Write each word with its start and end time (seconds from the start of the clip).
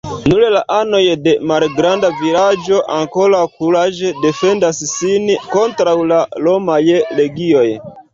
Nur 0.29 0.43
la 0.53 0.59
anoj 0.75 1.01
de 1.25 1.33
malgranda 1.49 2.09
vilaĝo 2.21 2.79
ankoraŭ 2.95 3.41
kuraĝe 3.59 4.13
defendas 4.23 4.79
sin 4.93 5.29
kontraŭ 5.53 5.95
la 6.13 6.19
romaj 6.47 6.81
legioj. 7.21 7.69